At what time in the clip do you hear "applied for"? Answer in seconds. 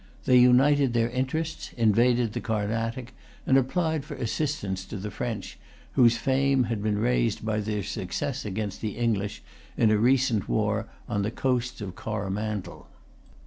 3.55-4.15